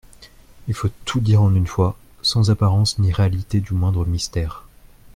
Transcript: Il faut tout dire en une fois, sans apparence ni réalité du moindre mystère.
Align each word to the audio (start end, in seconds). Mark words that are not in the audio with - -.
Il 0.67 0.73
faut 0.73 0.89
tout 1.05 1.19
dire 1.19 1.43
en 1.43 1.53
une 1.53 1.67
fois, 1.67 1.95
sans 2.23 2.49
apparence 2.49 2.97
ni 2.97 3.13
réalité 3.13 3.59
du 3.59 3.73
moindre 3.75 4.03
mystère. 4.03 4.65